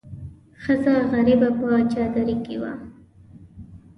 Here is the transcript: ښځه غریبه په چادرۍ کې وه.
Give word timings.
ښځه 0.63 0.93
غریبه 1.11 1.49
په 1.59 1.69
چادرۍ 1.91 2.35
کې 2.45 2.55
وه. 2.61 2.71